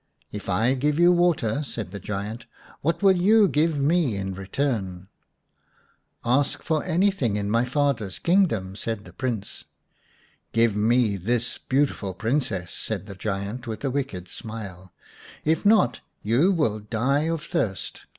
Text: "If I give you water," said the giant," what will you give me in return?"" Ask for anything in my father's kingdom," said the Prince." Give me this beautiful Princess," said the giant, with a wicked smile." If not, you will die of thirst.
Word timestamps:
"If 0.31 0.49
I 0.49 0.73
give 0.73 0.97
you 0.97 1.11
water," 1.11 1.61
said 1.61 1.91
the 1.91 1.99
giant," 1.99 2.47
what 2.81 3.03
will 3.03 3.15
you 3.15 3.47
give 3.47 3.77
me 3.77 4.15
in 4.15 4.33
return?"" 4.33 5.09
Ask 6.25 6.63
for 6.63 6.83
anything 6.83 7.35
in 7.35 7.51
my 7.51 7.65
father's 7.65 8.17
kingdom," 8.17 8.75
said 8.75 9.05
the 9.05 9.13
Prince." 9.13 9.65
Give 10.53 10.75
me 10.75 11.17
this 11.17 11.59
beautiful 11.59 12.15
Princess," 12.15 12.71
said 12.71 13.05
the 13.05 13.13
giant, 13.13 13.67
with 13.67 13.85
a 13.85 13.91
wicked 13.91 14.27
smile." 14.27 14.91
If 15.53 15.67
not, 15.67 15.99
you 16.23 16.51
will 16.51 16.79
die 16.79 17.25
of 17.25 17.43
thirst. 17.43 18.07